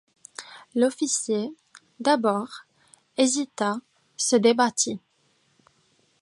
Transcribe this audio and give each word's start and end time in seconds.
L'officier, 0.73 1.53
d'abord, 1.99 2.61
hésita, 3.17 3.75
se 4.17 4.35
débattit. 4.35 4.99